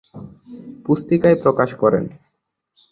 পুস্তিকায় 0.85 1.37
প্রকাশ 1.43 1.69
করেন। 1.73 2.03